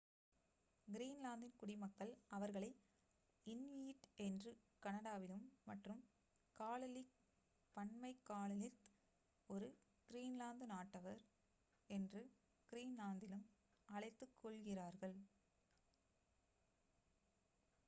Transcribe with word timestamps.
கிரீன்லாந்தின் 0.87 1.57
குடிமக்கள் 1.57 2.13
அவர்களை 2.29 2.69
இன்யுயிட் 3.47 4.07
என்று 4.19 4.51
கனடாவிலும் 4.83 5.43
மற்றும் 5.65 5.99
காலலிக் 6.57 7.11
பன்மை 7.77 8.11
காலலித் 8.23 8.79
ஒரு 9.49 9.67
கிரீன்லாந்து 10.09 10.67
நாட்டவர் 10.67 11.21
என்று 11.89 12.23
கிரீன்லாந்திலும் 12.71 13.45
அழைத்துக் 13.89 14.37
கொள்கிறார்கள் 14.39 15.17